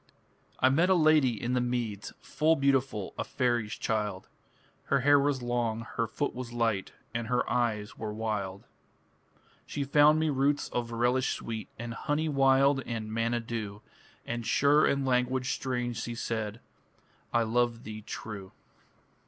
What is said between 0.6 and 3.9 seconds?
met a lady in the meads, Full beautiful a faery's